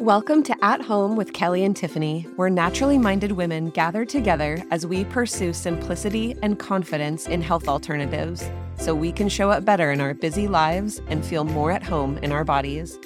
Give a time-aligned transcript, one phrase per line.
[0.00, 4.86] Welcome to At Home with Kelly and Tiffany, where naturally minded women gather together as
[4.86, 8.48] we pursue simplicity and confidence in health alternatives
[8.78, 12.16] so we can show up better in our busy lives and feel more at home
[12.18, 12.96] in our bodies.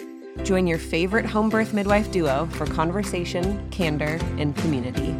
[0.43, 5.17] Join your favorite home birth midwife duo for conversation, candor, and community.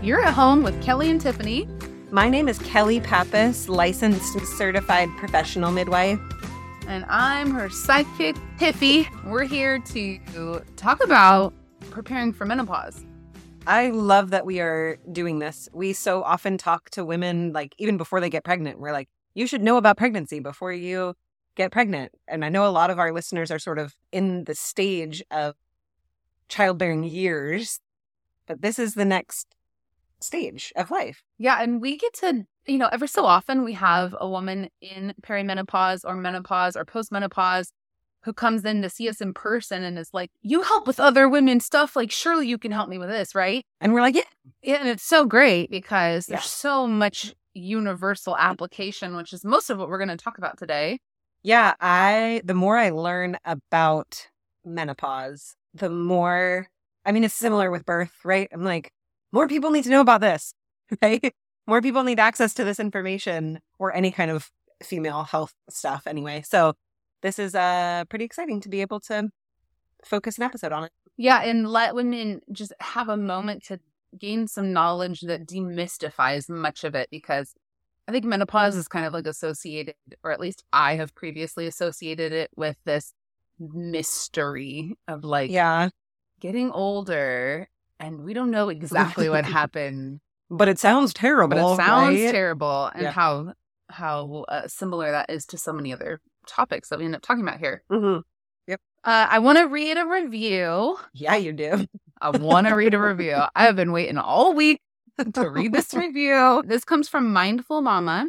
[0.00, 1.68] You're at home with Kelly and Tiffany.
[2.12, 6.20] My name is Kelly Pappas, licensed certified professional midwife.
[6.88, 9.08] And I'm her sidekick, Tiffy.
[9.24, 11.52] We're here to talk about
[11.90, 13.04] preparing for menopause.
[13.66, 15.68] I love that we are doing this.
[15.72, 19.48] We so often talk to women, like even before they get pregnant, we're like, you
[19.48, 21.14] should know about pregnancy before you
[21.56, 22.12] get pregnant.
[22.28, 25.56] And I know a lot of our listeners are sort of in the stage of
[26.48, 27.80] childbearing years,
[28.46, 29.48] but this is the next
[30.20, 31.24] stage of life.
[31.36, 35.14] Yeah, and we get to, you know, every so often we have a woman in
[35.22, 37.70] perimenopause or menopause or postmenopause
[38.24, 41.28] who comes in to see us in person and is like, You help with other
[41.28, 41.94] women stuff.
[41.94, 43.64] Like, surely you can help me with this, right?
[43.80, 44.22] And we're like, Yeah.
[44.62, 46.36] Yeah, and it's so great because Yeah.
[46.36, 50.58] there's so much universal application, which is most of what we're going to talk about
[50.58, 50.98] today.
[51.42, 54.26] Yeah, I the more I learn about
[54.64, 56.68] menopause, the more
[57.04, 58.48] I mean it's similar with birth, right?
[58.52, 58.90] I'm like,
[59.30, 60.52] more people need to know about this,
[61.02, 61.32] right?
[61.66, 64.50] More people need access to this information or any kind of
[64.82, 66.42] female health stuff anyway.
[66.46, 66.74] So
[67.22, 69.30] this is uh pretty exciting to be able to
[70.04, 70.92] focus an episode on it.
[71.16, 73.80] Yeah, and let women just have a moment to
[74.18, 77.54] gain some knowledge that demystifies much of it because
[78.08, 82.32] I think menopause is kind of like associated, or at least I have previously associated
[82.32, 83.12] it with this
[83.58, 85.88] mystery of like Yeah,
[86.40, 91.56] getting older and we don't know exactly what happened, but it sounds terrible.
[91.56, 92.30] but it sounds right?
[92.30, 93.10] terrible and Yeah.
[93.12, 93.52] how
[93.88, 97.42] how uh, similar that is to so many other topics that we end up talking
[97.42, 97.82] about here.
[97.90, 98.22] Mhm.
[99.04, 100.96] Uh, I want to read a review.
[101.14, 101.86] Yeah, you do.
[102.20, 103.36] I want to read a review.
[103.54, 104.80] I have been waiting all week
[105.34, 106.64] to read this review.
[106.66, 108.26] This comes from Mindful Mama.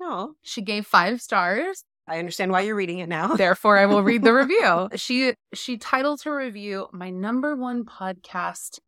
[0.00, 1.84] No, She gave five stars.
[2.08, 3.28] I understand why you're reading it now.
[3.36, 4.88] Therefore, I will read the review.
[4.96, 8.80] She she titled her review "My Number One Podcast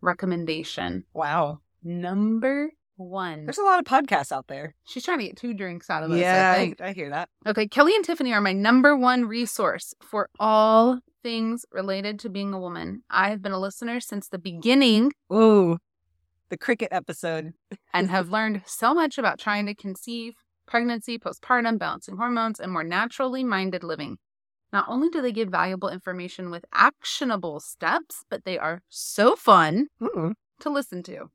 [0.00, 3.46] Recommendation." Wow, Number one.
[3.46, 4.74] there's a lot of podcasts out there.
[4.84, 6.16] She's trying to get two drinks out of us.
[6.18, 6.80] I Yeah, think.
[6.80, 7.28] I, I hear that.
[7.46, 12.52] Okay, Kelly and Tiffany are my number one resource for all things related to being
[12.52, 13.02] a woman.
[13.10, 15.78] I have been a listener since the beginning Ooh,
[16.50, 17.52] the cricket episode.
[17.94, 20.34] and have learned so much about trying to conceive,
[20.66, 24.18] pregnancy, postpartum, balancing hormones, and more naturally minded living.
[24.72, 29.86] Not only do they give valuable information with actionable steps, but they are so fun
[30.00, 30.34] Mm.
[30.60, 31.30] to listen to.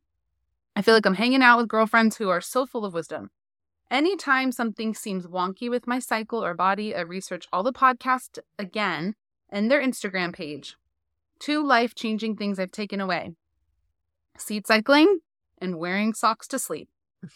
[0.75, 3.29] I feel like I'm hanging out with girlfriends who are so full of wisdom.
[3.89, 9.13] Anytime something seems wonky with my cycle or body, I research all the podcasts again
[9.49, 10.75] and their Instagram page.
[11.39, 13.31] Two life changing things I've taken away
[14.37, 15.19] seed cycling
[15.59, 16.89] and wearing socks to sleep.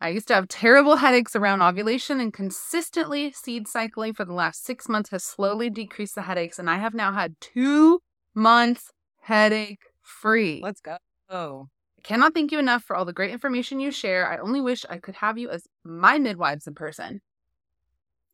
[0.00, 4.64] I used to have terrible headaches around ovulation, and consistently seed cycling for the last
[4.64, 7.98] six months has slowly decreased the headaches, and I have now had two
[8.32, 10.60] months headache free.
[10.62, 10.98] Let's go.
[11.28, 11.66] Oh,
[12.08, 14.26] cannot thank you enough for all the great information you share.
[14.32, 17.20] I only wish I could have you as my midwives in person.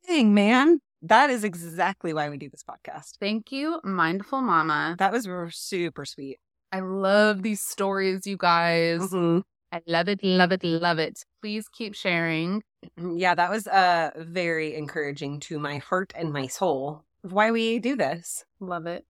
[0.07, 0.79] dang, man.
[1.01, 3.17] That is exactly why we do this podcast.
[3.19, 4.95] Thank you, Mindful Mama.
[4.97, 6.39] That was super sweet.
[6.71, 9.01] I love these stories, you guys.
[9.01, 9.43] Mhm.
[9.71, 11.25] I love it, love it, love it.
[11.41, 12.63] Please keep sharing.
[13.23, 17.79] Yeah, that was uh, very encouraging to my heart and my soul of why we
[17.79, 18.45] do this.
[18.59, 19.03] Love it.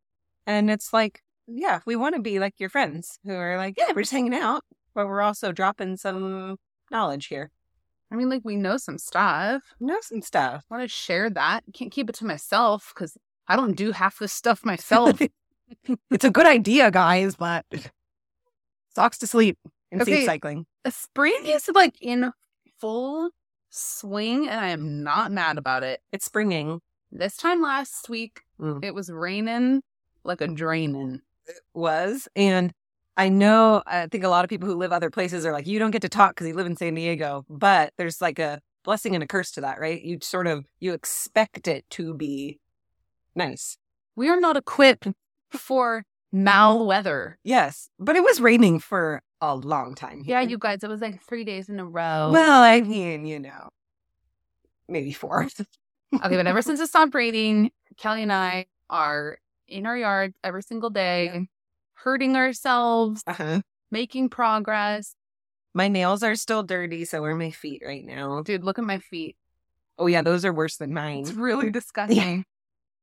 [0.48, 3.88] And it's like, yeah, we want to be like your friends who are like, yeah,
[3.96, 4.64] we're just hanging out,
[4.94, 6.58] but we're also dropping some
[6.92, 7.52] knowledge here.
[8.12, 9.64] I mean, like, we know some stuff.
[9.80, 10.64] Know some stuff.
[10.70, 11.64] Want to share that.
[11.74, 13.18] Can't keep it to myself because
[13.48, 15.20] I don't do half this stuff myself.
[16.12, 17.66] it's a good idea, guys, but
[18.96, 19.58] socks to sleep
[19.92, 20.18] and Okay.
[20.20, 20.66] seed cycling.
[20.84, 22.32] the spring is like in
[22.80, 23.30] full
[23.70, 26.00] swing, and I am not mad about it.
[26.12, 26.80] It's springing.
[27.12, 28.84] This time last week, Mm.
[28.86, 29.82] it was raining
[30.24, 31.22] like a draining.
[31.74, 32.28] Was.
[32.36, 32.72] And
[33.18, 35.80] I know, I think a lot of people who live other places are like, you
[35.80, 37.46] don't get to talk because you live in San Diego.
[37.50, 40.02] But there's like a blessing and a curse to that, right?
[40.02, 42.60] You sort of, you expect it to be
[43.36, 43.78] nice.
[44.16, 45.08] We are not equipped
[45.50, 47.38] for mal weather.
[47.44, 47.90] Yes.
[48.00, 50.24] But it was raining for a long time.
[50.26, 52.32] Yeah, you guys, it was like three days in a row.
[52.32, 53.70] Well, I mean, you know,
[54.88, 55.44] maybe four.
[55.44, 60.64] okay, but ever since it stopped raining, Kelly and I are in our yard every
[60.64, 61.48] single day,
[61.94, 63.62] hurting ourselves, uh-huh.
[63.92, 65.16] making progress.
[65.74, 68.42] My nails are still dirty, so are my feet right now.
[68.44, 69.36] Dude, look at my feet.
[69.98, 71.20] Oh yeah, those are worse than mine.
[71.20, 72.46] It's really disgusting.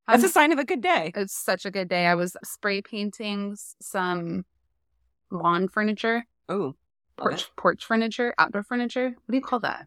[0.08, 1.12] That's I'm- a sign of a good day.
[1.14, 2.06] It's such a good day.
[2.06, 4.44] I was spray painting some
[5.30, 6.74] lawn furniture, Oh,
[7.16, 9.08] porch porch furniture, outdoor furniture.
[9.10, 9.86] What do you call that?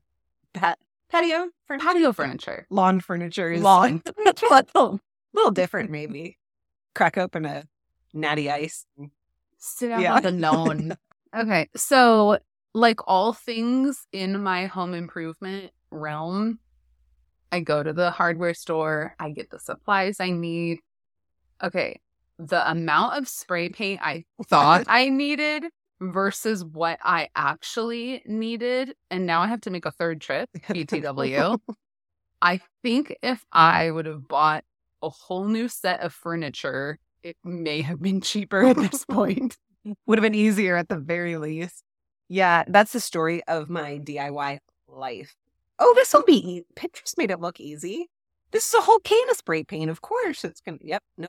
[0.53, 0.79] pat
[1.09, 1.85] patio furniture.
[1.85, 2.67] Patio furniture.
[2.69, 4.01] Lawn furniture is Lawn.
[4.25, 4.99] a little,
[5.33, 6.37] little different, maybe.
[6.95, 7.65] Crack open a
[8.13, 8.85] natty ice.
[9.57, 10.15] Sit out Yeah.
[10.15, 10.97] on the lawn.
[11.37, 12.39] okay, so
[12.73, 16.59] like all things in my home improvement realm,
[17.51, 19.15] I go to the hardware store.
[19.19, 20.79] I get the supplies I need.
[21.63, 21.99] Okay,
[22.37, 25.65] the amount of spray paint I thought I needed
[26.01, 30.49] versus what I actually needed, and now I have to make a third trip.
[30.69, 31.59] BTW.
[32.41, 34.63] I think if I would have bought
[35.05, 39.57] a whole new set of furniture, it may have been cheaper at this point.
[40.07, 41.83] Would have been easier at the very least.
[42.27, 45.35] Yeah, that's the story of my DIY life.
[45.77, 46.65] Oh, this will be easy.
[46.75, 48.09] Pinterest made it look easy.
[48.51, 49.89] This is a whole can of spray paint.
[49.89, 50.79] Of course, it's gonna.
[50.81, 51.03] Yep.
[51.17, 51.27] No.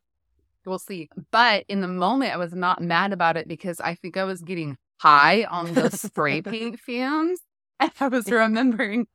[0.65, 1.09] We'll see.
[1.31, 4.41] But in the moment, I was not mad about it because I think I was
[4.43, 7.41] getting high on the spray paint fumes.
[7.79, 9.07] And I was remembering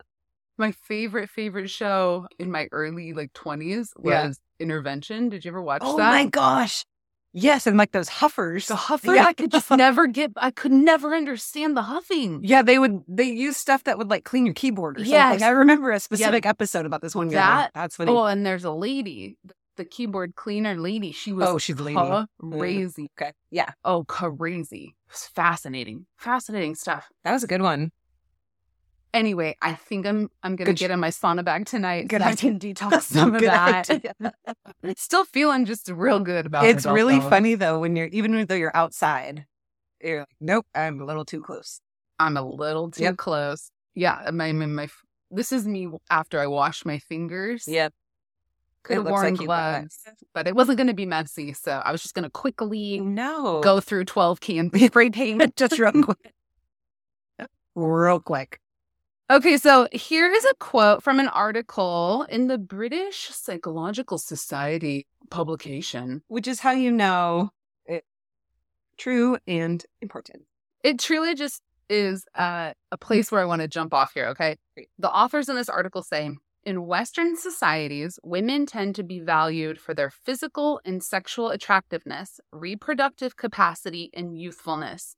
[0.61, 4.31] my favorite, favorite show in my early like 20s was Yeah.
[4.59, 5.27] Intervention.
[5.29, 6.09] Did you ever watch Oh that?
[6.11, 6.85] my gosh.
[7.33, 8.67] Yes, and like those huffers.
[8.67, 9.25] The huffer, Yeah.
[9.25, 12.41] I could just never get, I could never understand the huffing.
[12.43, 13.03] Yeah, they would.
[13.07, 15.31] They use stuff that would like clean your keyboard or Yes.
[15.33, 15.47] something.
[15.47, 17.29] I remember a specific episode about this one.
[17.29, 17.35] guy.
[17.35, 18.11] That- That's funny.
[18.11, 19.37] Oh, and there's a lady,
[19.77, 21.13] the keyboard cleaner lady.
[21.13, 21.95] She was oh, she's lady.
[21.97, 22.27] Mm.
[22.51, 23.07] crazy.
[23.17, 23.31] Okay.
[23.49, 24.93] Yeah, Oh, crazy.
[25.07, 26.05] It was fascinating.
[26.17, 27.07] Fascinating stuff.
[27.23, 27.91] that was a good one.
[29.13, 32.07] Anyway, I think I'm I'm gonna Good sh- get in my sauna bag tonight.
[32.07, 33.89] Good so I can detox some of that.
[34.97, 36.69] Still feeling just real good about it.
[36.75, 37.29] It's really though.
[37.29, 39.45] funny though when you're even though you're outside,
[40.01, 41.81] you're like, nope, I'm a little too close.
[42.19, 43.17] I'm a little too Yep.
[43.17, 43.71] close.
[43.95, 44.87] Yeah, I'm, I'm my.
[45.29, 47.65] This is me after I wash my fingers.
[47.67, 47.93] Yep.
[48.83, 49.97] could have worn like gloves,
[50.33, 51.51] but it wasn't going to be messy.
[51.51, 53.59] So I was just going to quickly No.
[53.61, 55.53] go through 12 cans spray paint.
[55.57, 56.33] just real quick.
[57.75, 58.59] real quick.
[59.31, 66.21] Okay, so here is a quote from an article in the British Psychological Society publication.
[66.27, 67.51] Which is how you know
[67.85, 68.03] it
[68.97, 70.43] true and important.
[70.83, 74.57] It truly just is uh, a place where I want to jump off here, okay?
[74.99, 76.31] The authors in this article say
[76.65, 83.37] in Western societies, women tend to be valued for their physical and sexual attractiveness, reproductive
[83.37, 85.15] capacity, and youthfulness.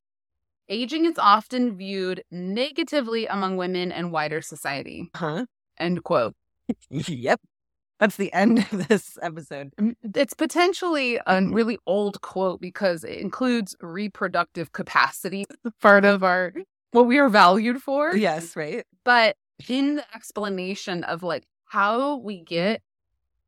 [0.69, 5.09] Aging is often viewed negatively among women and wider society.
[5.15, 5.45] Huh?
[5.77, 6.35] End quote.
[6.89, 7.41] yep.
[7.99, 9.73] That's the end of this episode.
[10.15, 15.45] It's potentially a really old quote because it includes reproductive capacity,
[15.81, 16.53] part of our
[16.91, 18.15] what we are valued for.
[18.15, 18.85] Yes, right?
[19.03, 19.35] But
[19.67, 22.81] in the explanation of like how we get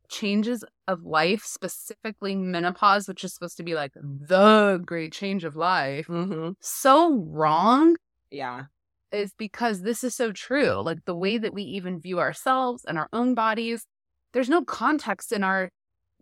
[0.09, 5.55] changes of life, specifically menopause, which is supposed to be like the great change of
[5.55, 6.51] life, Mm-hmm.
[6.61, 7.95] so wrong
[8.31, 8.65] Yeah.
[9.11, 10.81] is because this is so true.
[10.81, 13.85] Like the way that we even view ourselves and our own bodies,
[14.33, 15.69] there's no context in our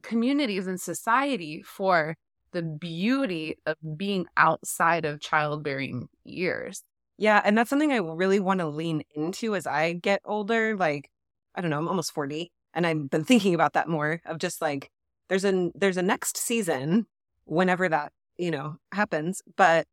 [0.04, 2.16] communities and society for
[2.52, 6.84] the beauty of being outside of childbearing years.
[7.18, 10.76] Yeah, and that's something I really want to lean into as I get older.
[10.76, 11.10] Like,
[11.56, 14.62] I don't know, I'm almost 40, and I've been thinking about that more of just
[14.62, 14.90] like
[15.30, 17.08] there's a there's a next season
[17.46, 19.88] whenever that, you know, happens, but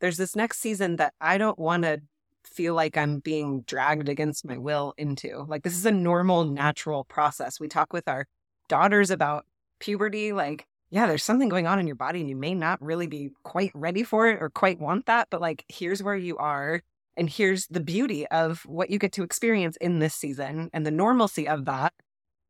[0.00, 2.02] there's this next season that I don't want to
[2.44, 5.44] feel like I'm being dragged against my will into.
[5.48, 7.58] Like this is a normal natural process.
[7.58, 8.26] We talk with our
[8.68, 9.46] daughters about
[9.80, 13.08] puberty like yeah, there's something going on in your body and you may not really
[13.08, 16.82] be quite ready for it or quite want that, but like here's where you are
[17.16, 20.92] and here's the beauty of what you get to experience in this season and the
[20.92, 21.92] normalcy of that.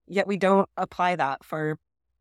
[0.07, 1.79] Yet we don't apply that for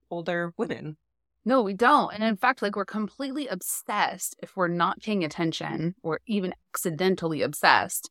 [0.09, 0.97] older women.
[1.45, 2.13] No, we don't.
[2.13, 7.41] And in fact, like we're completely obsessed if we're not paying attention or even accidentally
[7.41, 8.09] obsessed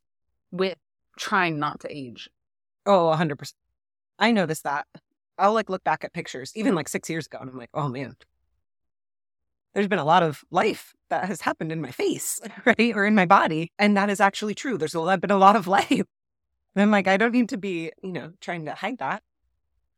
[0.51, 0.77] with
[1.19, 2.29] trying not to age.
[2.85, 3.55] Oh, 100%.
[4.19, 4.87] I noticed that.
[5.39, 7.89] I'll like look back at pictures, even like six years ago, and I'm like, oh
[7.89, 8.17] man,
[9.75, 12.95] there's been a lot of life that has happened in my face, right?
[12.95, 13.73] Or in my body.
[13.79, 14.77] And that is actually true.
[14.77, 15.91] There's a lot, been a lot of life.
[15.91, 19.23] And I'm like, I don't need to be, you know, trying to hide that.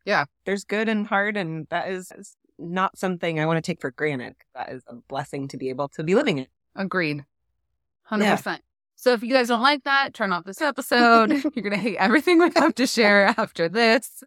[0.05, 0.25] Yeah.
[0.45, 2.13] There's good and hard, and that is
[2.59, 4.35] not something I want to take for granted.
[4.55, 6.49] That is a blessing to be able to be living it.
[6.77, 7.25] Agreed.
[8.11, 8.59] 100%.
[8.97, 11.31] So if you guys don't like that, turn off this episode.
[11.55, 14.23] You're going to hate everything we have to share after this.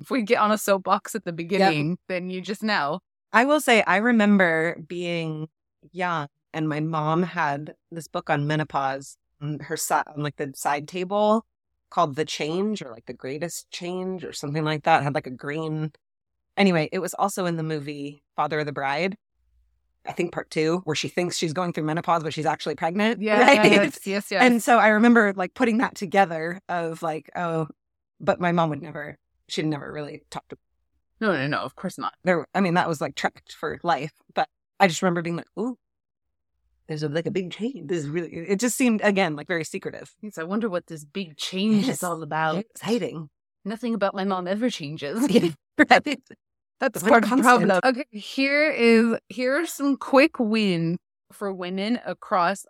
[0.00, 3.00] If we get on a soapbox at the beginning, then you just know.
[3.32, 5.48] I will say, I remember being
[5.92, 10.52] young, and my mom had this book on menopause on her side, on like the
[10.54, 11.46] side table,
[11.92, 15.00] called The Change or like The Greatest Change or something like that.
[15.00, 15.92] It had like a green.
[16.56, 19.16] Anyway, it was also in the movie Father of the Bride.
[20.06, 23.20] I think part two, where she thinks she's going through menopause, but she's actually pregnant.
[23.22, 23.70] Yeah, right?
[23.70, 24.42] yes, yes, yes.
[24.42, 27.68] And so I remember like putting that together of like, oh,
[28.18, 29.18] but my mom would never,
[29.48, 30.56] she'd never really talked to
[31.20, 32.14] no, no, no, of course not.
[32.24, 32.48] there.
[32.52, 34.48] I mean, that was like tracked for life, but
[34.80, 35.78] I just remember being like, ooh,
[36.88, 37.88] there's a, like a big change.
[37.88, 40.14] This is really, it just seemed again like very secretive.
[40.20, 41.96] Yes, I wonder what this big change Yes.
[41.98, 42.58] is all about.
[42.58, 43.28] Exciting.
[43.64, 45.20] Nothing about my mom ever changes.
[45.90, 46.20] right.
[46.80, 47.80] That's part of the problem.
[47.84, 50.98] Okay, here is here are some quick wins
[51.32, 52.66] for women across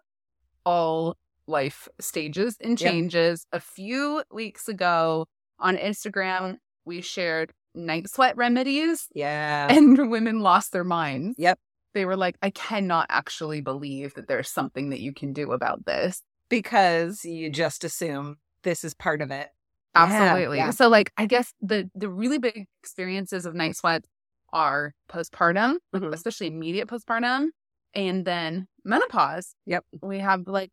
[0.66, 1.16] all
[1.47, 2.90] life stages and Yep.
[2.90, 3.47] changes.
[3.52, 5.26] A few weeks ago
[5.59, 9.69] on Instagram, we shared night sweat remedies, Yeah.
[9.73, 11.37] and women lost their minds.
[11.38, 11.59] Yep.
[11.95, 15.85] They were like, I cannot actually believe that there's something that you can do about
[15.87, 16.23] this.
[16.49, 19.49] because you just assume this is part of it.
[19.95, 20.59] Absolutely.
[20.59, 20.71] yeah.
[20.71, 24.07] So like I guess the the really big experiences of night sweats
[24.53, 26.13] are postpartum, like, Mhm.
[26.15, 27.49] especially immediate postpartum,
[27.95, 29.55] and then menopause.
[29.67, 29.85] Yep.
[30.03, 30.71] We have like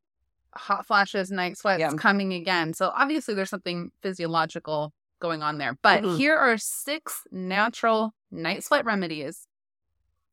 [0.56, 1.94] hot flashes, night sweats Yeah.
[1.94, 2.74] coming again.
[2.74, 5.78] So obviously there's something physiological going on there.
[5.82, 6.18] But Mhm.
[6.18, 9.48] here are six natural night sweat remedies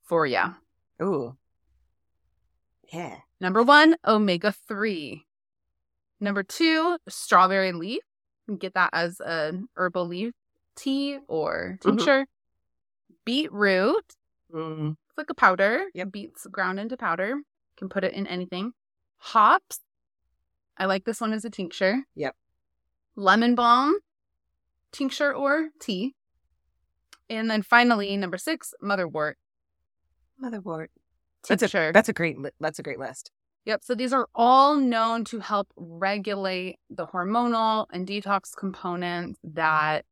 [0.02, 0.42] for you.
[1.02, 1.36] Ooh.
[2.92, 3.18] Yeah.
[3.40, 5.24] Number one, omega 3.
[6.20, 8.02] Number two, strawberry leaf.
[8.46, 10.32] You can get that as an herbal leaf
[10.76, 11.80] tea or Mhm.
[11.80, 12.26] tincture.
[13.24, 14.14] Beetroot.
[14.52, 14.92] Mm.
[15.08, 15.86] It's like a powder.
[15.94, 17.28] Yeah, Beets ground into powder.
[17.36, 17.44] You
[17.76, 18.72] can put it in anything.
[19.18, 19.80] Hops.
[20.76, 22.04] I like this one as a tincture.
[22.14, 22.36] Yep.
[23.16, 23.98] Lemon balm,
[24.92, 26.14] tincture or tea.
[27.28, 29.34] And then finally, number six, motherwort
[30.42, 30.88] Motherboard.
[31.48, 31.92] That's a tincture.
[31.92, 33.30] that's a great that's a great list.
[33.66, 33.82] Yep.
[33.82, 40.04] So these are all known to help regulate the hormonal and detox components that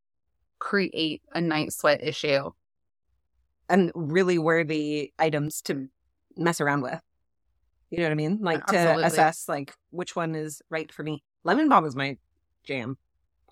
[0.58, 2.50] create a night sweat issue.
[3.68, 5.88] And really worthy items to
[6.36, 7.00] mess around with.
[7.90, 8.38] You know what I mean?
[8.40, 9.04] Like to Absolutely.
[9.04, 11.22] assess like which one is right for me.
[11.44, 12.16] Lemon balm is my
[12.64, 12.98] jam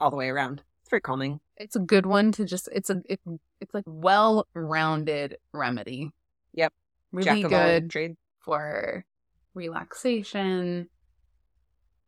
[0.00, 0.62] all the way around.
[0.80, 1.38] It's very calming.
[1.56, 3.20] It's a good one to just it's a it,
[3.60, 6.10] it's like well-rounded remedy.
[6.54, 6.72] Yep.
[7.12, 8.16] Really good trades.
[8.40, 9.04] for
[9.54, 10.88] relaxation,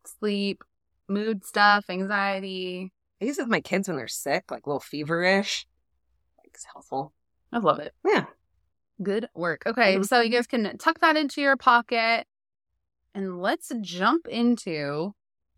[0.04, 0.62] sleep,
[1.08, 2.92] mood stuff, anxiety.
[3.20, 5.66] I use it with my kids when they're sick, like a little feverish.
[6.38, 7.12] Like it's helpful.
[7.52, 7.92] I love it.
[8.04, 8.24] Yeah.
[9.02, 9.62] Good work.
[9.66, 10.06] Okay, Mhm.
[10.06, 12.26] so you guys can tuck that into your pocket
[13.14, 15.14] and let's jump into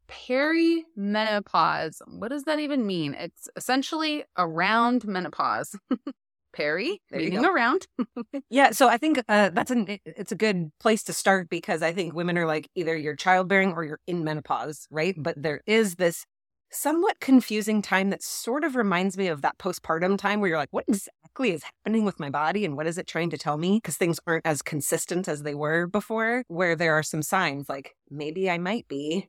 [0.08, 2.00] perimenopause.
[2.06, 3.14] What does that even mean?
[3.14, 5.76] It's essentially around menopause.
[6.56, 7.86] Peri, There you meaning around.
[8.50, 11.92] Yeah, so I think uh, that's an it's a good place to start because I
[11.92, 15.14] think women are like either you're childbearing or you're in menopause, right?
[15.18, 16.24] But there is this
[16.70, 20.72] somewhat confusing time that sort of reminds me of that postpartum time where you're like,
[20.72, 23.76] what exactly is happening with my body and what is it trying to tell me?
[23.76, 27.94] Because things aren't as consistent as they were before, where there are some signs like
[28.10, 29.28] maybe I might be.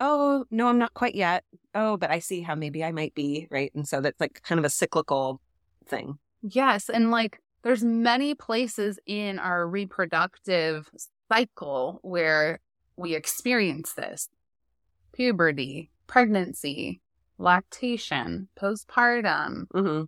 [0.00, 1.44] Oh, no, I'm not quite yet.
[1.74, 3.72] Oh, but I see how maybe I might be, right?
[3.74, 5.40] And so that's like kind of a cyclical
[5.86, 6.18] thing.
[6.42, 10.88] Yes, and like there's many places in our reproductive
[11.30, 12.60] cycle where
[12.96, 14.28] we experience this.
[15.12, 17.00] Puberty, pregnancy,
[17.38, 20.04] lactation, postpartum, Mm-hmm.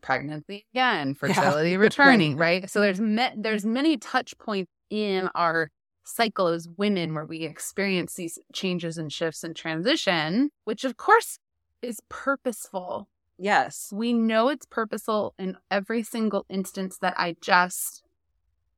[0.00, 1.34] pregnancy again, Yeah.
[1.34, 2.68] fertility returning, right?
[2.70, 5.70] So there's me- there's many touch points in our
[6.04, 11.38] cycle as women where we experience these changes and shifts and transition, which of course
[11.82, 13.08] is purposeful.
[13.38, 13.90] Yes.
[13.92, 18.02] We know it's purposeful in every single instance that I just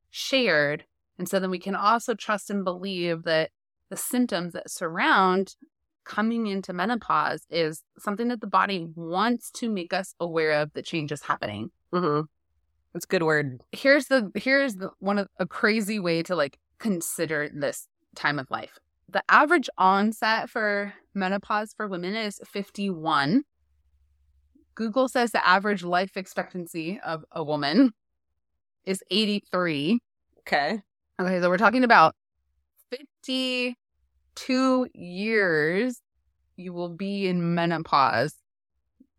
[0.09, 0.85] shared.
[1.19, 3.51] And so then we can also trust and believe that
[3.89, 5.55] the symptoms that surround
[6.05, 10.81] coming into menopause is something that the body wants to make us aware of the
[10.81, 11.69] change is happening.
[11.93, 12.21] Mm-hmm.
[12.93, 13.61] That's a good word.
[13.71, 18.49] Here's the here's the one of a crazy way to like consider this time of
[18.49, 18.79] life.
[19.09, 23.43] The average onset for menopause for women is 51.
[24.77, 27.93] Google says the average life expectancy of a woman
[28.85, 29.99] is 83.
[30.41, 30.83] Okay.
[31.19, 32.13] Okay, so we're talking about
[32.91, 35.99] 52 years
[36.57, 38.35] you will be in menopause.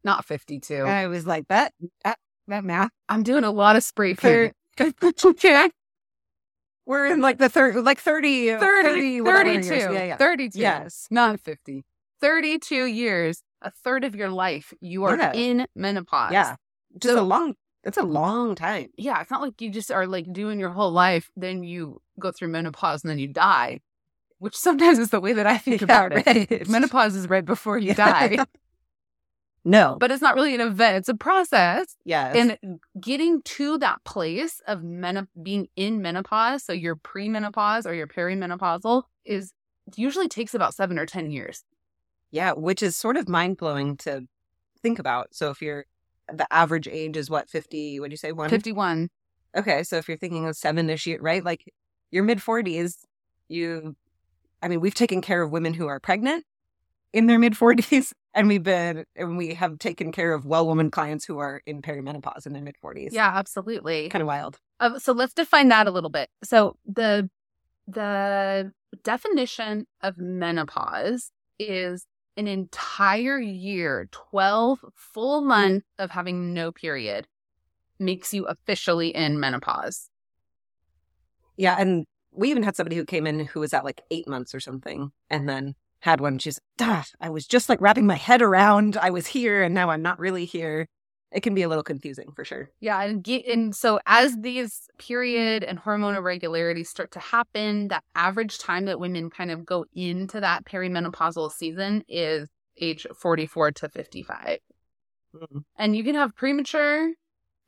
[0.05, 0.75] Not 52.
[0.85, 1.73] I was like that.
[2.05, 2.91] That, that math.
[3.09, 4.15] I'm doing a lot of spray
[5.25, 5.71] okay.
[6.87, 9.75] We're in like the third, like 30, 30, 30 32.
[9.75, 9.93] years.
[9.93, 10.17] Yeah, yeah.
[10.17, 10.59] 32.
[10.59, 11.09] Yes.
[11.11, 11.85] Not 50.
[12.21, 15.33] 32 years, a third of your life, you are Yeah.
[15.35, 16.33] in menopause.
[16.33, 16.57] Yeah.
[16.99, 18.89] Just So- a long, that's a long time.
[18.97, 22.31] Yeah, it's not like you just are like doing your whole life, then you go
[22.33, 23.81] through menopause and then you die.
[24.41, 26.69] which sometimes is the way that I think about it.
[26.69, 27.95] Menopause is right before you Yeah.
[28.37, 28.45] die,
[29.65, 29.97] no.
[29.99, 31.97] but it's not really an event, it's a process.
[32.05, 32.37] yes.
[32.37, 38.07] And getting to that place of men- being in menopause, so your premenopause or your
[38.07, 39.53] perimenopausal, is
[39.97, 41.65] usually takes about seven or 10 years.
[42.31, 44.27] Yeah, which is sort of mind blowing to
[44.83, 45.29] think about.
[45.35, 45.87] So if you're
[46.33, 48.51] the average age is what, 50, what do you say, one?
[48.51, 49.09] 51.
[49.57, 49.83] Okay.
[49.83, 51.45] So if you're thinking of seven ish year, right?
[51.45, 51.73] Like
[52.11, 52.97] your mid 40s,
[53.49, 53.97] you,
[54.63, 56.45] I mean, we've taken care of women who are pregnant
[57.13, 60.91] in their mid 40s, and we've been, and we have taken care of well woman
[60.91, 63.13] clients who are in perimenopause in their mid 40s.
[63.13, 64.09] Yeah, absolutely.
[64.11, 64.59] Kind of wild.
[64.81, 66.29] Uh, so let's define that a little bit.
[66.45, 67.31] So the
[67.87, 68.71] the
[69.03, 72.07] definition of menopause is
[72.39, 77.27] an entire year, 12 full months of having no period
[77.99, 80.09] makes you officially in menopause.
[81.57, 81.77] Yeah.
[81.79, 84.61] And we even had somebody who came in who was at like eight months or
[84.61, 86.39] something and then had one.
[86.39, 88.97] She's, I was just like wrapping my head around.
[88.97, 90.87] I was here and now I'm not really here.
[91.31, 92.71] It can be a little confusing for sure.
[92.81, 98.03] Yeah, and ge- and so as these period and hormone irregularities start to happen, that
[98.15, 102.49] average time that women kind of go into that perimenopausal season is
[102.81, 104.59] age 44 to 55.
[105.35, 105.65] Mm.
[105.77, 107.13] And you can have premature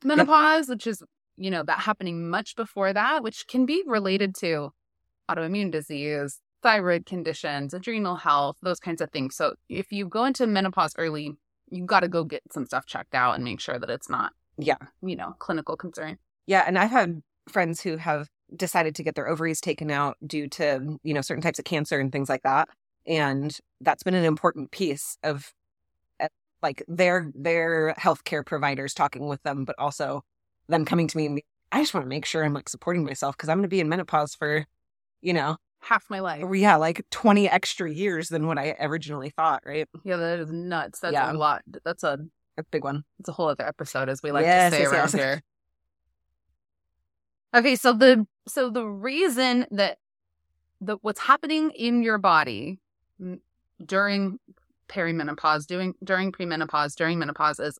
[0.03, 1.03] menopause, which is,
[1.37, 4.71] you know, that happening much before that, which can be related to
[5.29, 9.35] autoimmune disease, thyroid conditions, adrenal health, those kinds of things.
[9.35, 11.33] So if you go into menopause early,
[11.71, 14.33] you got to go get some stuff checked out and make sure that it's not,
[14.57, 14.77] Yeah.
[15.01, 16.17] you know, clinical concern.
[16.45, 20.47] Yeah, and I've had friends who have decided to get their ovaries taken out due
[20.49, 22.69] to, you know, certain types of cancer and things like that.
[23.07, 25.53] And that's been an important piece of
[26.19, 26.27] uh,
[26.61, 30.23] like their their healthcare providers talking with them, but also
[30.67, 33.05] them coming to me and be, I just want to make sure I'm like supporting
[33.05, 34.65] myself because I'm going to be in menopause for,
[35.21, 36.43] you know, Half my life.
[36.53, 39.87] yeah, like 20 extra years than what I originally thought, right?
[40.03, 40.99] Yeah, that is nuts.
[40.99, 41.31] That's Yeah.
[41.31, 41.63] a lot.
[41.83, 42.19] That's a
[42.57, 43.03] A big one.
[43.19, 45.13] It's a whole other episode, as we like Yes, to say yes, around yes.
[45.13, 45.41] here.
[47.53, 49.97] Okay, so the so the reason that
[50.79, 52.79] the what's happening in your body
[53.85, 54.39] during
[54.87, 57.77] perimenopause, doing during premenopause, during menopause is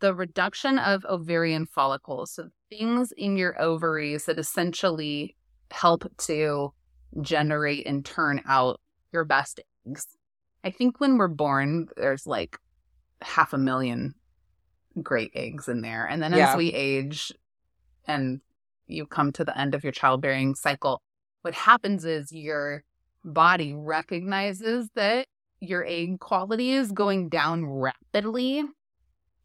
[0.00, 2.32] the reduction of ovarian follicles.
[2.32, 5.36] So things in your ovaries that essentially
[5.70, 6.72] help to
[7.20, 8.80] generate and turn out
[9.12, 10.06] your best eggs.
[10.62, 12.58] I think when we're born, there's like
[13.22, 14.14] half a million
[15.02, 16.06] great eggs in there.
[16.06, 16.50] And then Yeah.
[16.50, 17.32] as we age
[18.06, 18.40] and
[18.86, 21.00] you come to the end of your childbearing cycle,
[21.42, 22.84] what happens is your
[23.24, 25.26] body recognizes that
[25.60, 28.64] your egg quality is going down rapidly.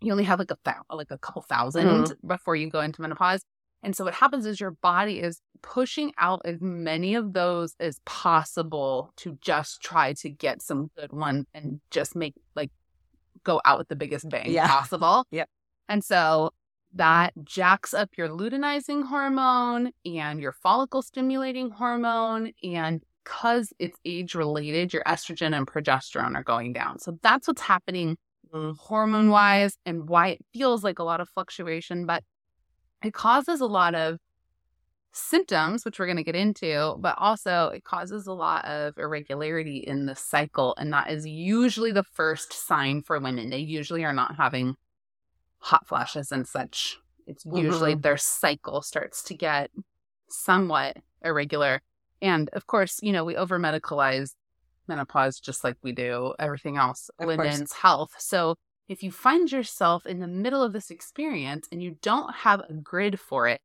[0.01, 0.57] You only have like a
[0.93, 2.27] like a couple 1000 mm-hmm.
[2.27, 3.43] before you go into menopause.
[3.85, 7.99] And so what happens is your body is pushing out as many of those as
[8.05, 12.71] possible to just try to get some good ones and just make like
[13.43, 14.67] go out with the biggest bang Yeah.
[14.67, 15.25] possible.
[15.31, 15.47] Yep.
[15.87, 16.51] And so
[16.95, 22.51] that jacks up your luteinizing hormone and your follicle stimulating hormone.
[22.63, 26.99] And because it's age related, your estrogen and progesterone are going down.
[26.99, 28.17] So that's what's happening
[28.53, 28.77] Mm.
[28.77, 32.23] hormone wise and why it feels like a lot of fluctuation, but
[33.03, 34.19] it causes a lot of
[35.11, 39.77] symptoms, which we're going to get into, but also it causes a lot of irregularity
[39.77, 40.75] in the cycle.
[40.77, 43.49] And that is usually the first sign for women.
[43.49, 44.75] They usually are not having
[45.59, 46.97] hot flashes and such.
[47.27, 48.01] It's usually Mhm.
[48.01, 49.71] their cycle starts to get
[50.29, 51.81] somewhat irregular.
[52.21, 54.35] And of course, you know, we over medicalize
[54.87, 57.37] menopause just like we do everything else, Of course.
[57.37, 58.11] women's health.
[58.19, 58.55] So
[58.87, 62.73] if you find yourself in the middle of this experience and you don't have a
[62.73, 63.61] grid for it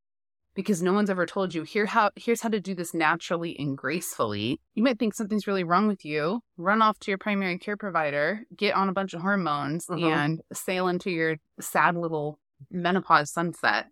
[0.55, 3.77] because no one's ever told you here how here's how to do this naturally and
[3.79, 7.77] gracefully you might think something's really wrong with you run off to your primary care
[7.77, 10.03] provider get on a bunch of hormones Mhm.
[10.13, 12.39] and sail into your sad little
[12.71, 13.87] menopause sunset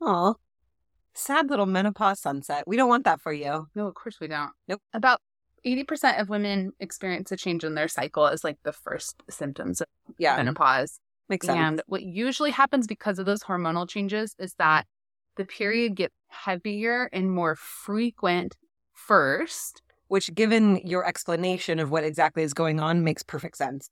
[0.00, 0.36] Oh,
[1.14, 2.64] sad little menopause sunset.
[2.66, 3.68] We don't want that for you.
[3.74, 4.82] no of course we don't Nope.
[4.92, 5.20] about
[5.64, 9.86] 80% of women experience a change in their cycle as like the first symptoms of
[10.18, 11.58] Yeah, menopause makes sense.
[11.58, 14.86] And what usually happens because of those hormonal changes is that
[15.36, 18.56] the period gets heavier and more frequent
[18.92, 19.82] first.
[20.08, 23.90] Which, given your explanation of what exactly is going on, makes perfect sense,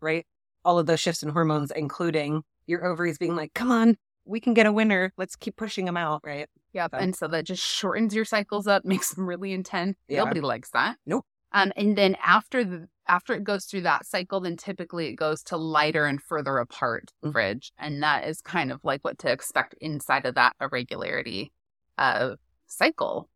[0.00, 0.26] right?
[0.64, 4.54] All of those shifts in hormones, including your ovaries being like, come on, we can
[4.54, 5.12] get a winner.
[5.16, 6.48] Let's keep pushing them out, right?
[6.72, 6.90] Yep.
[6.94, 9.96] And so that just shortens your cycles up, makes them really intense.
[10.08, 10.20] Yeah.
[10.20, 10.96] Nobody likes that.
[11.06, 11.24] Nope.
[11.52, 15.42] Um, and then after the after it goes through that cycle, then typically it goes
[15.42, 17.32] to lighter and further apart Mhm.
[17.32, 17.72] fridge.
[17.78, 21.52] And that is kind of like what to expect inside of that irregularity
[21.98, 23.28] uh cycle.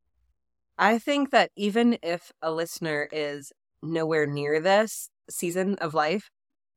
[0.78, 6.30] I think that even if a listener is nowhere near this season of life,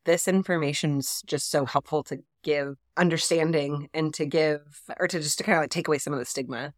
[0.06, 4.62] this information's just so helpful to give understanding and to give,
[5.00, 6.74] or to just to kind of like take away some of the stigma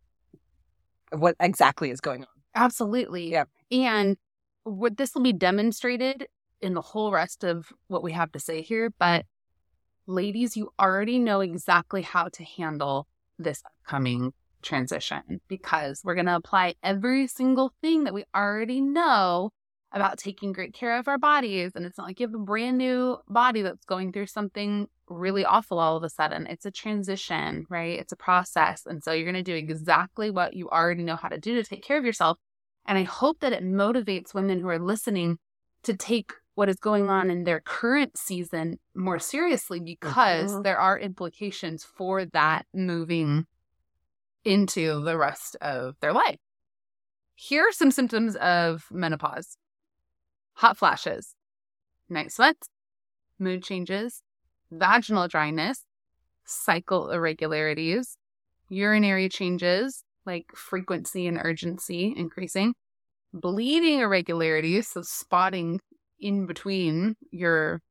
[1.12, 2.28] of what exactly is going on.
[2.56, 3.32] Absolutely.
[3.32, 3.46] Yeah.
[3.72, 4.18] And
[4.64, 6.28] what this will be demonstrated
[6.62, 8.92] in the whole rest of what we have to say here.
[9.00, 9.26] But
[10.08, 13.08] ladies, you already know exactly how to handle
[13.40, 19.52] this upcoming transition because we're going to apply every single thing that we already know
[19.94, 21.72] about taking great care of our bodies.
[21.76, 25.44] And it's not like you have a brand new body that's going through something really
[25.44, 26.48] awful all of a sudden.
[26.48, 28.00] It's a transition, right?
[28.00, 28.86] It's a process.
[28.86, 31.64] And so you're going to do exactly what you already know how to do to
[31.64, 32.38] take care of yourself.
[32.86, 35.38] And I hope that it motivates women who are listening
[35.84, 40.64] to take what is going on in their current season more seriously because Mhm.
[40.64, 43.46] there are implications for that moving
[44.44, 46.40] into the rest of their life.
[47.36, 49.58] Here are some symptoms of menopause
[50.54, 51.36] hot flashes,
[52.10, 52.70] night sweats,
[53.40, 54.22] mood changes,
[54.72, 55.86] vaginal dryness,
[56.46, 58.18] cycle irregularities,
[58.70, 62.74] urinary changes like frequency and urgency increasing,
[63.34, 65.80] bleeding irregularities, so spotting
[66.20, 67.82] in between your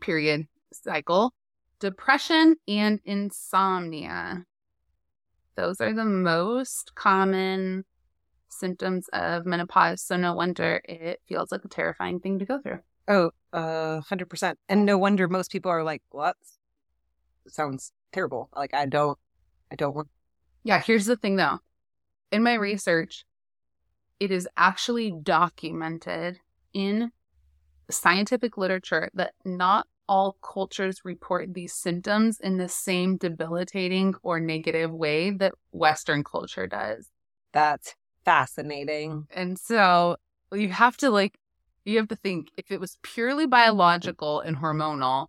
[0.00, 1.32] period cycle,
[1.80, 4.44] depression, and insomnia.
[5.56, 7.84] Those are the most common
[8.54, 10.02] symptoms of menopause.
[10.02, 12.80] So, no wonder it feels like a terrifying thing to go through.
[13.06, 14.54] Oh, uh, 100%.
[14.68, 16.36] And no wonder most people are like, what?
[17.48, 18.48] Sounds terrible.
[18.56, 19.18] Like, I don't,
[19.70, 20.08] I don't want.
[20.62, 21.58] Yeah, here's the thing though.
[22.32, 23.24] In my research,
[24.18, 26.40] it is actually documented
[26.72, 27.12] in
[27.90, 34.90] scientific literature that not all cultures report these symptoms in the same debilitating or negative
[34.90, 37.10] way that Western culture does.
[37.52, 39.26] That's fascinating.
[39.34, 40.16] And so
[40.52, 41.38] you have to like,
[41.84, 45.28] you have to think if it was purely biological and hormonal,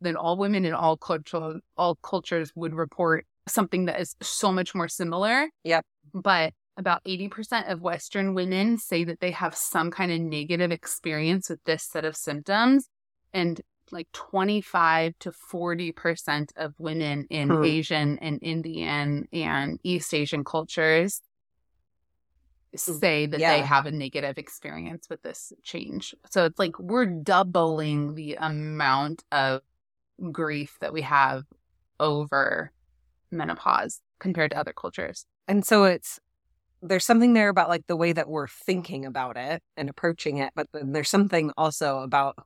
[0.00, 4.74] then all women in all culture, all cultures would report something that is so much
[4.74, 5.48] more similar.
[5.64, 5.84] Yep.
[6.14, 11.50] But about 80% of Western women say that they have some kind of negative experience
[11.50, 12.88] with this set of symptoms.
[13.32, 13.60] And
[13.92, 17.64] like 25 to 40% of women in Hmm.
[17.64, 21.20] Asian and Indian and East Asian cultures
[22.76, 23.00] Mm.
[23.00, 26.14] say that they have a negative experience with this change.
[26.30, 29.62] So it's like we're doubling the amount of
[30.30, 31.44] grief that we have
[31.98, 32.72] over
[33.30, 35.26] menopause compared to other cultures.
[35.48, 36.20] And so it's,
[36.82, 40.52] there's something there about like the way that we're thinking about it and approaching it,
[40.54, 42.36] but then there's something also about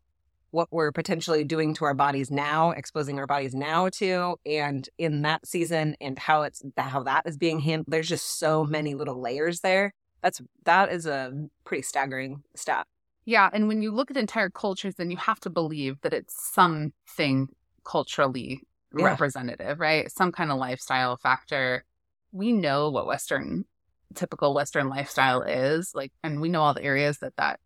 [0.51, 5.23] what we're potentially doing to our bodies now, exposing our bodies now to, and in
[5.23, 7.87] that season, and how it's how that is being handled.
[7.89, 9.93] There's just so many little layers there.
[10.25, 11.35] That's that is a
[11.65, 12.87] pretty staggering stat.
[13.27, 16.35] Yeah, and when you look at entire cultures, then you have to believe that it's
[16.55, 17.49] something
[17.85, 18.63] culturally
[18.97, 19.05] Yeah.
[19.05, 20.11] representative, right?
[20.11, 21.85] Some kind of lifestyle factor.
[22.33, 23.67] We know what Western,
[24.15, 27.61] typical Western lifestyle is, like, and we know all the areas that that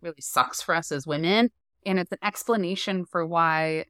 [0.00, 1.50] really sucks for us as women.
[1.86, 3.84] And it's an explanation for why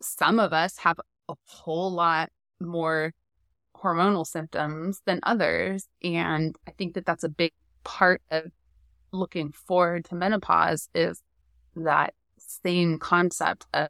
[0.00, 3.12] some of us have a whole lot more
[3.82, 5.86] hormonal symptoms than others.
[6.02, 7.52] And I think that that's a big
[7.84, 8.44] part of
[9.12, 11.22] looking forward to menopause is
[11.76, 13.88] that same concept of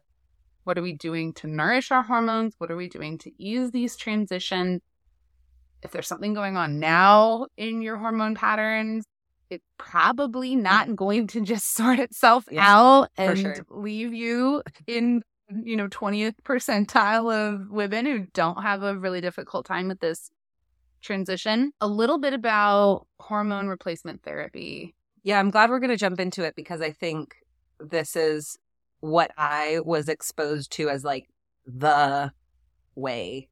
[0.63, 2.53] what are we doing to nourish our hormones?
[2.57, 4.81] What are we doing to ease these transitions?
[5.81, 9.05] If there's something going on now in your hormone patterns,
[9.49, 13.55] it's probably not going to just sort itself Yeah, out and sure.
[13.69, 19.65] leave you in you know 20th percentile of women who don't have a really difficult
[19.65, 20.29] time with this
[21.01, 21.71] transition.
[21.81, 24.95] A little bit about hormone replacement therapy.
[25.23, 27.35] Yeah, I'm glad we're going to jump into it because I think
[27.79, 28.57] this is
[28.99, 31.29] what I was exposed to as like
[31.65, 32.31] the
[32.95, 33.49] way.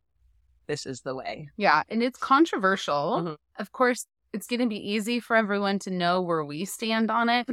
[0.67, 1.49] This is the way.
[1.57, 3.21] Yeah, and it's controversial.
[3.23, 3.35] Mhm.
[3.57, 7.29] Of course, it's going to be easy for everyone to know where we stand on
[7.29, 7.47] it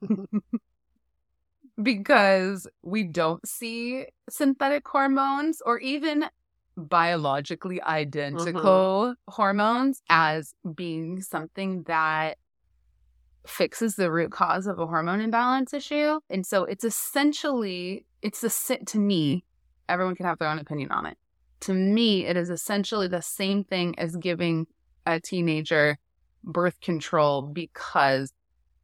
[1.80, 6.26] because we don't see synthetic hormones or even
[6.76, 9.32] biologically identical mm-hmm.
[9.32, 12.38] hormones as being something that
[13.46, 16.20] fixes the root cause of a hormone imbalance issue.
[16.30, 19.44] And so it's essentially it's the si- to me,
[19.88, 21.18] everyone can have their own opinion on it.
[21.60, 24.66] To me, it is essentially the same thing as giving
[25.06, 25.98] a teenager
[26.44, 28.32] birth control because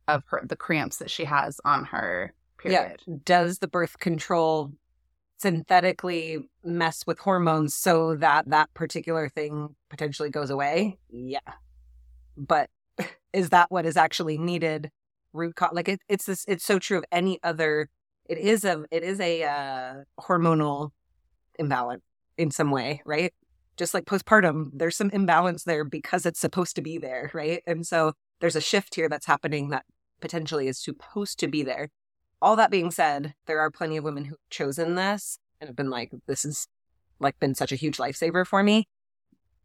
[0.07, 3.02] of her the cramps that she has on her period.
[3.24, 4.72] Does the birth control
[5.38, 10.98] synthetically mess with hormones so that that particular thing potentially goes away?
[11.10, 11.38] Yeah.
[12.36, 12.70] But
[13.32, 14.90] is that what is actually needed?
[15.32, 16.44] Root cause, like it, it's this.
[16.48, 17.90] It's so true of any other.
[18.24, 18.84] It is a.
[18.90, 20.90] It is a uh, hormonal
[21.58, 22.02] imbalance
[22.38, 23.32] in some way, right?
[23.76, 27.62] Just like postpartum, there's some imbalance there because it's supposed to be there, right?
[27.66, 29.84] And so there's a shift here that's happening that
[30.20, 31.90] potentially is supposed to be there.
[32.40, 35.90] All that being said, there are plenty of women who've chosen this and have been
[35.90, 36.68] like, this is
[37.20, 38.87] like been such a huge lifesaver for me.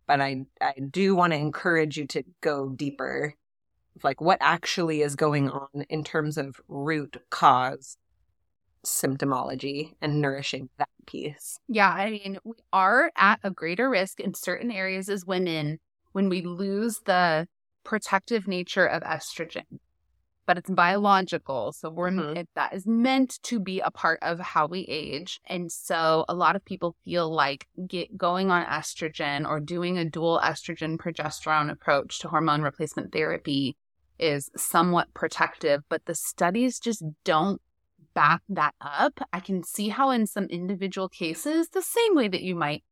[0.08, 3.36] But I I do want to encourage you to go deeper.
[4.04, 7.98] Like what actually is going on in terms of root cause
[8.86, 11.60] symptomology and nourishing that piece.
[11.68, 15.80] Yeah, I mean, we are at a greater risk in certain areas as women
[16.12, 17.48] when we lose the
[17.84, 19.80] protective nature of estrogen.
[20.46, 21.72] But it's biological.
[21.72, 22.38] So we're Mhm.
[22.38, 25.40] it, that is meant to be a part of how we age.
[25.46, 30.04] And so a lot of people feel like get going on estrogen or doing a
[30.04, 33.78] dual estrogen progesterone approach to hormone replacement therapy
[34.20, 37.62] is somewhat protective, but the studies just don't
[38.14, 39.20] back that up.
[39.32, 42.84] I can see how in some individual cases, the same way that you might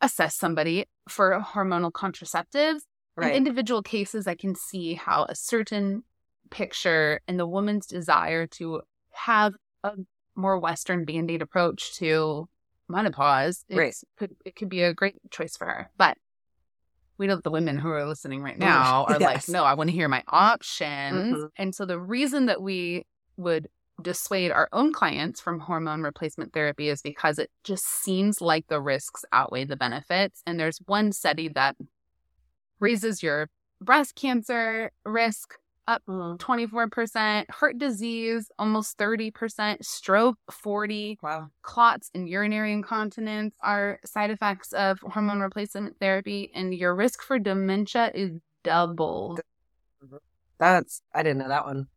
[0.00, 2.80] assess somebody for hormonal contraceptives,
[3.18, 6.04] in individual cases, I can see how a certain
[6.50, 8.82] picture and the woman's desire to
[9.12, 9.54] have
[9.84, 9.92] a
[10.34, 12.48] more Western band-aid approach to
[12.88, 13.96] menopause Right.
[14.16, 15.90] could it could be a great choice for her.
[15.96, 16.18] But
[17.18, 19.96] we know the women who are listening right now are like, no, I want to
[19.96, 21.38] hear my options.
[21.38, 21.50] Mhm.
[21.56, 23.06] And so the reason that we
[23.36, 23.68] would
[24.02, 28.80] dissuade our own clients from hormone replacement therapy is because it just seems like the
[28.80, 30.42] risks outweigh the benefits.
[30.46, 31.76] And there's one study that
[32.78, 33.48] raises your
[33.80, 35.54] breast cancer risk
[35.88, 36.38] up Mhm.
[36.38, 41.50] 24%, heart disease almost 30%, stroke 40, Wow.
[41.62, 47.38] clots and urinary incontinence are side effects of hormone replacement therapy and your risk for
[47.38, 48.32] dementia is
[48.64, 49.40] doubled.
[50.58, 51.88] That's I didn't know that one.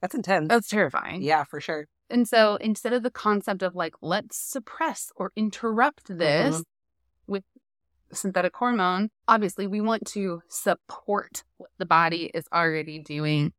[0.00, 0.48] That's intense.
[0.48, 1.22] That's terrifying.
[1.22, 1.86] yeah, for sure.
[2.10, 6.64] And so instead of the concept of like, let's suppress or interrupt this with
[8.12, 13.52] synthetic hormone, obviously we want to support what the body is already doing,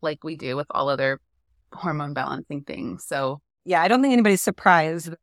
[0.00, 1.20] like we do with all other
[1.72, 3.04] hormone balancing things.
[3.04, 5.14] So, Yeah, I don't think anybody's surprised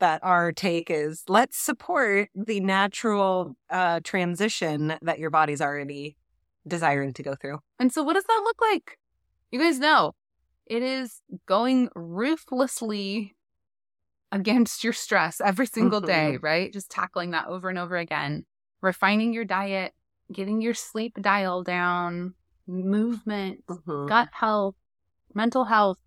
[0.00, 6.16] that our take is let's support the natural uh, transition that your body's already
[6.68, 7.58] desiring to go through.
[7.78, 8.98] and so what does that look like?
[9.50, 10.12] You guys know
[10.66, 13.34] it is going ruthlessly
[14.32, 16.72] against your stress every single day, right?
[16.72, 18.44] Just tackling that over and over again,
[18.80, 19.92] refining your diet,
[20.32, 22.34] getting your sleep dial down,
[22.66, 23.62] movement,
[24.08, 24.74] gut health,
[25.34, 25.98] mental health,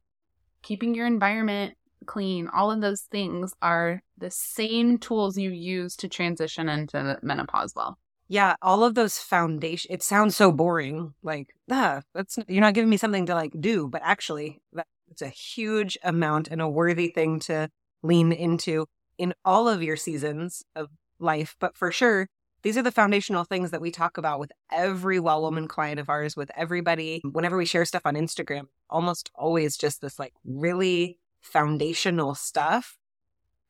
[0.64, 6.08] keeping your environment clean, all of those things are the same tools you use to
[6.08, 7.98] transition into menopause well.
[8.28, 9.92] Yeah, all of those foundation.
[9.94, 11.14] It sounds so boring.
[11.22, 15.22] Like, ah, that's you're not giving me something to like do, but actually, that it's
[15.22, 17.70] a huge amount and a worthy thing to
[18.04, 18.86] lean into
[19.18, 21.56] in all of your seasons of life.
[21.60, 22.28] But for sure,
[22.64, 26.10] these are the foundational things that we talk about with every well woman client of
[26.10, 27.22] ours, with everybody.
[27.24, 32.98] Whenever we share stuff on Instagram, almost always just this like really foundational stuff.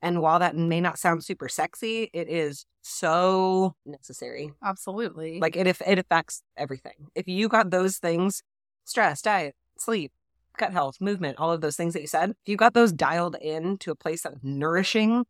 [0.01, 4.53] And while that may not sound super sexy, it is so necessary.
[4.63, 5.39] Absolutely.
[5.39, 7.09] Like it, it affects everything.
[7.15, 8.43] If you got those things,
[8.85, 10.11] stress, diet, sleep,
[10.57, 13.35] gut health, movement, all of those things that you said, if you got those dialed
[13.41, 15.25] in to a place of nourishing,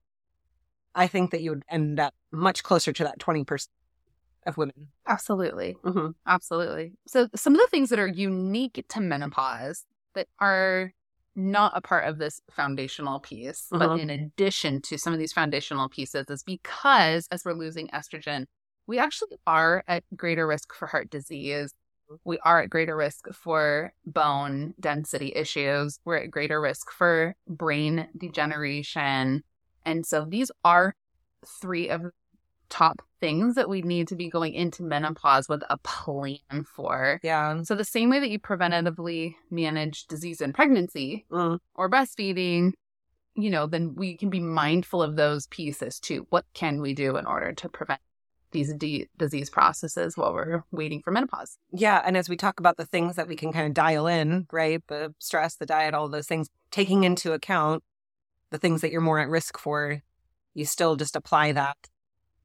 [0.94, 3.68] I think that you would end up much closer to that 20%
[4.46, 4.90] of women.
[5.08, 5.76] Absolutely.
[5.84, 6.12] Mm-hmm.
[6.28, 6.94] Absolutely.
[7.08, 10.92] So, some of the things that are unique to menopause that are
[11.36, 14.00] not a part of this foundational piece, but Mhm.
[14.00, 18.46] in addition to some of these foundational pieces, is because as we're losing estrogen,
[18.88, 21.74] we actually are at greater risk for heart disease.
[22.24, 26.00] We are at greater risk for bone density issues.
[26.06, 29.44] We're at greater risk for brain degeneration.
[29.86, 30.96] And so these are
[31.62, 32.12] three of the
[32.70, 37.20] top things that we need to be going into menopause with a plan for.
[37.24, 37.62] Yeah.
[37.64, 41.60] So the same way that you preventatively manage disease in pregnancy Mm.
[41.76, 42.74] or breastfeeding,
[43.36, 46.26] you know, then we can be mindful of those pieces too.
[46.30, 48.02] What can we do in order to prevent
[48.56, 51.58] these d- disease processes while we're waiting for menopause?
[51.72, 52.02] Yeah.
[52.06, 54.82] And as we talk about the things that we can kind of dial in, right?
[54.88, 57.84] The stress, the diet, all those things, taking into account
[58.52, 60.02] the things that you're more at risk for,
[60.54, 61.78] you still just apply that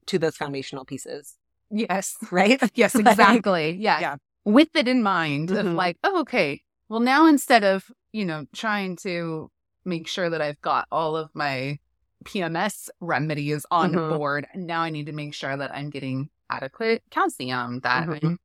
[0.07, 1.37] to those foundational pieces,
[1.71, 2.17] Yes.
[2.31, 2.61] right?
[2.75, 3.71] Yes, exactly.
[3.73, 4.01] yeah.
[4.01, 4.17] Yeah.
[4.45, 5.75] With it in mind of Mhm.
[5.77, 9.51] like, oh, okay, well, now instead of, you know, trying to
[9.85, 11.79] make sure that I've got all of my
[12.25, 14.09] PMS remedies on Mhm.
[14.09, 18.23] board, now I need to make sure that I'm getting adequate calcium, that Mhm.
[18.23, 18.39] I'm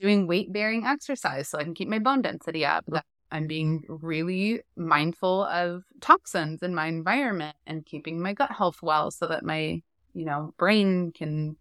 [0.00, 2.84] doing weight bearing exercise so I can keep my bone density up.
[2.88, 8.82] That I'm being really mindful of toxins in my environment and keeping my gut health
[8.82, 9.82] well so that my,
[10.14, 11.56] you know, brain can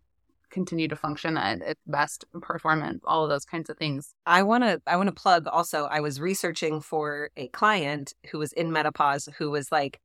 [0.49, 4.15] continue to function at its best performance, all of those kinds of things.
[4.25, 8.39] I want to I want to plug also I was researching for a client who
[8.39, 9.99] was in menopause who was like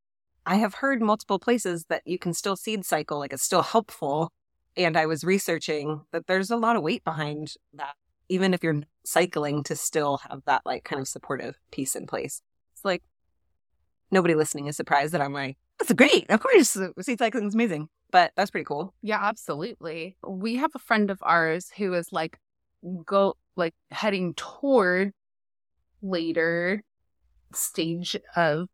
[0.46, 4.32] I have heard multiple places that you can still seed cycle like it's still helpful
[4.76, 7.94] and I was researching that there's a lot of weight behind that
[8.28, 12.42] even if you're cycling to still have that like kind of supportive piece in place.
[12.72, 13.02] It's like
[14.10, 16.30] nobody listening is surprised that I'm like that's great.
[16.30, 18.94] Of course, seed cycling is amazing but that's pretty cool.
[19.02, 20.16] Yeah, absolutely.
[20.24, 22.38] We have a friend of ours who is like
[23.04, 25.12] go like heading toward
[26.00, 26.84] later
[27.52, 28.68] stage of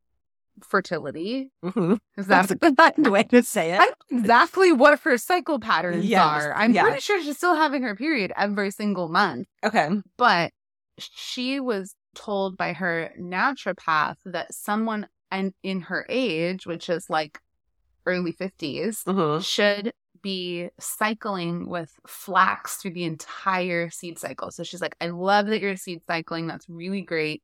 [0.63, 1.51] fertility.
[1.65, 1.95] Mm-hmm.
[2.17, 2.77] Is that that's a good
[3.11, 3.95] way to say it?
[4.11, 6.55] exactly what her cycle patterns Yes, are?
[6.55, 6.83] I'm yeah.
[6.83, 9.89] pretty sure she's still having her period every single month, Okay.
[10.17, 10.53] but
[10.99, 17.39] she was told by her naturopath that someone and in her age, which is like
[18.07, 19.41] early 50s, Mm-hmm.
[19.41, 24.51] should be cycling with flax through the entire seed cycle.
[24.51, 26.47] So she's like, I love that you're seed cycling.
[26.47, 27.43] That's really great.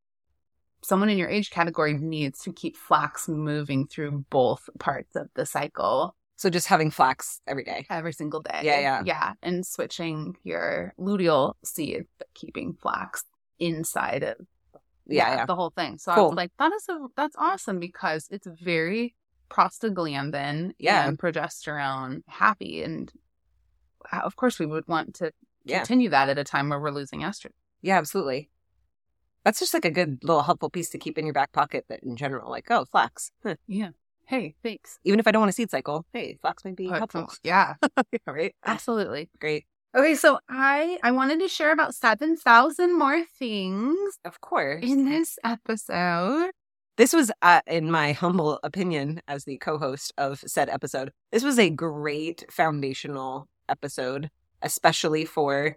[0.87, 5.45] Someone in your age category needs to keep flax moving through both parts of the
[5.45, 7.87] cycle So just having flax every day.
[7.91, 8.61] every single day.
[8.63, 9.03] Yeah, yeah.
[9.05, 9.33] Yeah.
[9.43, 13.25] And switching your luteal seed, but keeping flax
[13.59, 14.37] inside of
[15.07, 15.47] Yeah, yeah.
[15.47, 15.99] the whole thing.
[15.99, 16.29] So I Cool.
[16.31, 19.15] was like, that is a that's awesome because it's very
[19.51, 21.09] prostaglandin Yeah.
[21.09, 22.83] and progesterone happy.
[22.83, 23.13] And
[24.13, 25.33] uh, of course we would want to
[25.65, 25.79] Yeah.
[25.79, 27.53] continue that at a time where we're losing estrogen.
[27.83, 28.51] Yeah, absolutely.
[29.47, 32.03] That's just like a good little helpful piece to keep in your back pocket that
[32.03, 33.31] in general, like, oh, flax.
[33.45, 33.55] Huh.
[33.69, 33.91] Yeah.
[34.25, 34.99] Hey, thanks.
[35.05, 37.29] Even if I don't want a seed cycle, hey, flax may be Uh, helpful.
[37.45, 37.75] Yeah,
[38.27, 38.57] right?
[38.67, 39.31] absolutely.
[39.41, 39.65] Great.
[39.97, 44.83] Okay, so I I wanted to share about seven thousand more things Of course.
[44.83, 46.51] in this episode.
[46.97, 51.45] This was, uh, in my humble opinion, as the co host of said episode, this
[51.45, 54.29] was a great foundational episode,
[54.61, 55.77] especially for.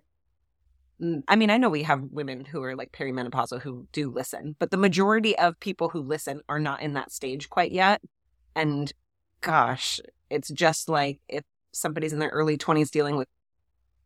[1.27, 4.69] I mean, I know we have women who are like perimenopausal who do listen, but
[4.69, 8.01] the majority of people who listen are not in that stage quite yet.
[8.55, 8.91] And
[9.39, 13.29] gosh, it's just like if somebody's in their early 20s dealing with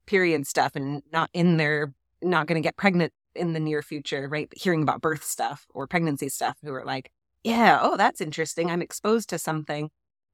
[0.06, 4.28] period stuff and not in their, not going to get pregnant in the near future,
[4.30, 4.52] right?
[4.56, 7.12] Hearing about birth stuff or pregnancy stuff who are like,
[7.44, 8.70] yeah, oh, that's interesting.
[8.70, 9.90] I'm exposed to something.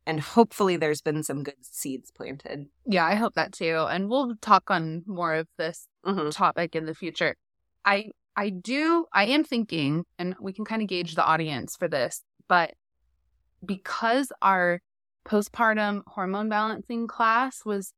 [0.06, 2.68] And hopefully there's been some good seeds planted.
[2.86, 3.86] Yeah, I hope that too.
[3.90, 6.30] And we'll talk on more of this Mm-hmm.
[6.30, 7.36] topic in the future.
[7.84, 11.90] I I do I am thinking and we can kind of gauge the audience for
[11.90, 12.74] this, but
[13.66, 14.80] because our
[15.28, 17.94] postpartum hormone balancing class was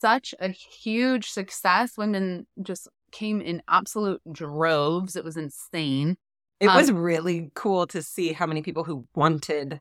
[0.00, 5.16] such a huge success, women just came in absolute droves.
[5.16, 6.16] It was insane.
[6.58, 9.80] It Um, was really cool to see how many people who wanted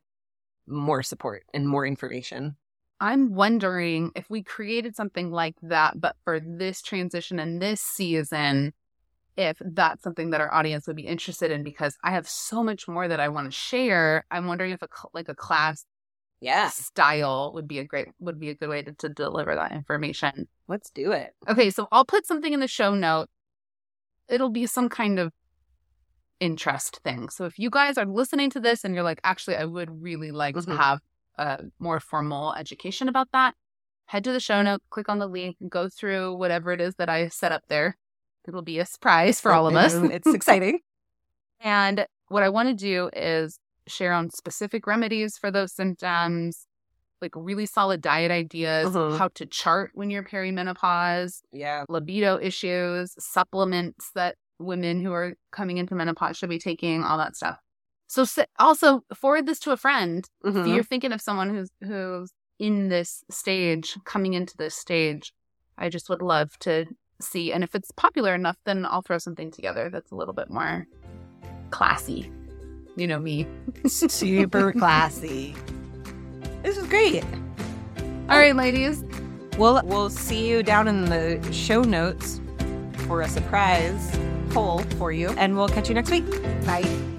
[0.67, 2.57] more support and more information.
[2.99, 8.73] I'm wondering if we created something like that, but for this transition and this season,
[9.37, 12.87] if that's something that our audience would be interested in, because I have so much
[12.87, 14.25] more that I want to share.
[14.31, 15.85] I'm wondering if a like a class
[16.41, 19.73] Yeah, style would be a great would be a good way to, to deliver that
[19.73, 20.47] information.
[20.67, 21.33] let's do it.
[21.49, 23.27] Okay, so I'll put something in the show note.
[24.27, 25.31] It'll be some kind of
[26.39, 27.29] interest thing.
[27.29, 30.31] So if you guys are listening to this and you're like, actually, I would really
[30.31, 30.77] like to Mhm.
[30.77, 30.99] have
[31.37, 33.55] a more formal education about that,
[34.05, 37.09] head to the show note, click on the link, go through whatever it is that
[37.09, 37.97] I set up there.
[38.47, 39.93] It'll be a surprise for all of us.
[39.93, 40.79] it's exciting.
[41.61, 46.67] And what I want to do is share on specific remedies for those symptoms,
[47.21, 49.17] like really solid diet ideas, Mhm.
[49.17, 51.85] how to chart when you're perimenopause, Yeah.
[51.87, 57.35] libido issues, supplements that women who are coming into menopause should be taking, all that
[57.35, 57.57] stuff.
[58.07, 58.25] So
[58.59, 60.73] also forward this to a friend if Mhm.
[60.75, 65.33] you're thinking of someone who's who's in this stage, coming into this stage.
[65.77, 66.85] I just would love to
[67.19, 70.49] see, and if it's popular enough, then I'll throw something together that's a little bit
[70.49, 70.87] more
[71.71, 72.31] classy.
[72.95, 73.45] You know me.
[73.87, 75.53] Super classy.
[76.63, 77.23] This is great.
[78.29, 79.03] All right, ladies.
[79.57, 82.39] We'll we'll see you down in the show notes
[83.07, 84.15] for a surprise
[84.55, 86.25] poll for you, and we'll catch you next week.
[86.65, 87.14] Bye.